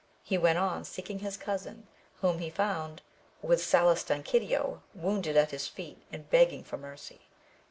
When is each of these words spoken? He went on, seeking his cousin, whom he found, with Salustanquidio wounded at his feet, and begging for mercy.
He 0.23 0.35
went 0.35 0.57
on, 0.57 0.83
seeking 0.83 1.19
his 1.19 1.37
cousin, 1.37 1.85
whom 2.21 2.39
he 2.39 2.49
found, 2.49 3.03
with 3.43 3.61
Salustanquidio 3.61 4.81
wounded 4.95 5.37
at 5.37 5.51
his 5.51 5.67
feet, 5.67 6.01
and 6.11 6.27
begging 6.27 6.63
for 6.63 6.79
mercy. 6.79 7.21